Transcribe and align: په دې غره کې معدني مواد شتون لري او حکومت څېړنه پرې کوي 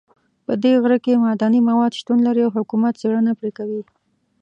په 0.45 0.53
دې 0.63 0.73
غره 0.81 0.97
کې 1.05 1.21
معدني 1.23 1.59
مواد 1.69 1.93
شتون 1.99 2.19
لري 2.27 2.41
او 2.43 2.51
حکومت 2.57 2.93
څېړنه 3.01 3.31
پرې 3.39 3.51
کوي 3.57 3.81